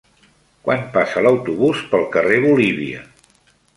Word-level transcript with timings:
Quan 0.67 0.87
passa 0.95 1.23
l'autobús 1.25 1.83
pel 1.93 2.07
carrer 2.17 2.41
Bolívia? 2.47 3.05